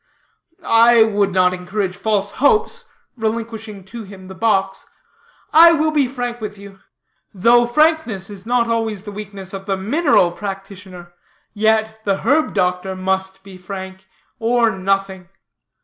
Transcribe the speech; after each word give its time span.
"I 0.63 1.03
will 1.03 1.29
not 1.29 1.53
encourage 1.53 1.95
false 1.95 2.31
hopes," 2.41 2.89
relinquishing 3.15 3.83
to 3.83 4.01
him 4.01 4.29
the 4.29 4.33
box, 4.33 4.87
"I 5.53 5.73
will 5.73 5.91
be 5.91 6.07
frank 6.07 6.41
with 6.41 6.57
you. 6.57 6.79
Though 7.35 7.67
frankness 7.67 8.27
is 8.31 8.43
not 8.43 8.67
always 8.67 9.03
the 9.03 9.11
weakness 9.11 9.53
of 9.53 9.67
the 9.67 9.77
mineral 9.77 10.31
practitioner, 10.31 11.13
yet 11.53 11.99
the 12.03 12.21
herb 12.25 12.55
doctor 12.55 12.95
must 12.95 13.43
be 13.43 13.59
frank, 13.59 14.07
or 14.39 14.71
nothing. 14.71 15.29